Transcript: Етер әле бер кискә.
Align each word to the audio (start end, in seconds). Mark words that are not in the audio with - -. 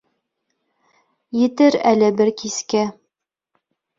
Етер 1.41 1.77
әле 1.91 2.09
бер 2.21 2.33
кискә. 2.41 2.81